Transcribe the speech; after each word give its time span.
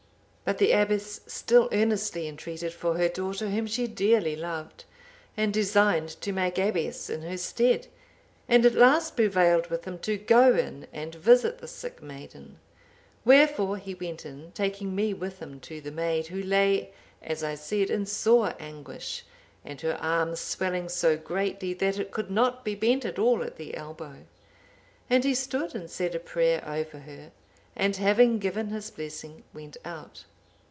"But 0.43 0.57
the 0.57 0.73
abbess 0.73 1.21
still 1.27 1.69
earnestly 1.71 2.27
entreated 2.27 2.73
for 2.73 2.97
her 2.97 3.07
daughter, 3.07 3.47
whom 3.49 3.67
she 3.67 3.87
dearly 3.87 4.35
loved, 4.35 4.83
and 5.37 5.53
designed 5.53 6.09
to 6.19 6.33
make 6.33 6.57
abbess 6.57 7.09
in 7.09 7.21
her 7.21 7.37
stead,(783) 7.37 7.87
and 8.49 8.65
at 8.65 8.73
last 8.73 9.15
prevailed 9.15 9.67
with 9.67 9.85
him 9.85 9.97
to 9.99 10.17
go 10.17 10.53
in 10.57 10.87
and 10.91 11.15
visit 11.15 11.59
the 11.59 11.69
sick 11.69 12.03
maiden. 12.03 12.59
Wherefore 13.23 13.77
he 13.77 13.93
went 13.95 14.25
in, 14.25 14.51
taking 14.51 14.93
me 14.93 15.13
with 15.13 15.39
him 15.39 15.61
to 15.61 15.79
the 15.79 15.89
maid, 15.91 16.27
who 16.27 16.43
lay, 16.43 16.91
as 17.21 17.45
I 17.45 17.55
said, 17.55 17.89
in 17.89 18.05
sore 18.05 18.53
anguish, 18.59 19.23
and 19.63 19.79
her 19.79 19.95
arm 20.01 20.35
swelling 20.35 20.89
so 20.89 21.15
greatly 21.15 21.73
that 21.75 21.97
it 21.97 22.11
could 22.11 22.29
not 22.31 22.65
be 22.65 22.75
bent 22.75 23.05
at 23.05 23.17
all 23.19 23.41
at 23.41 23.55
the 23.55 23.77
elbow; 23.77 24.25
and 25.09 25.23
he 25.23 25.33
stood 25.35 25.73
and 25.75 25.89
said 25.89 26.13
a 26.13 26.19
prayer 26.19 26.61
over 26.67 26.99
her, 26.99 27.31
and 27.73 27.95
having 27.95 28.37
given 28.37 28.67
his 28.67 28.91
blessing, 28.91 29.45
went 29.53 29.77
out. 29.85 30.25